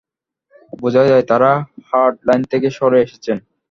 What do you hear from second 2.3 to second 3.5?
থেকে সরে এসেছেন।